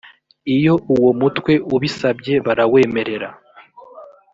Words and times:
iyo 0.55 0.73
uwo 0.93 1.11
mutwe 1.19 1.53
ubisabye 1.75 2.33
barawemerera 2.45 3.29